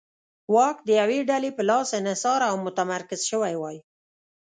واک 0.53 0.77
د 0.83 0.89
یوې 1.01 1.19
ډلې 1.29 1.49
په 1.57 1.61
لاس 1.69 1.89
انحصار 1.99 2.39
او 2.49 2.55
متمرکز 2.65 3.21
شوی 3.31 3.55
وای. 3.61 3.77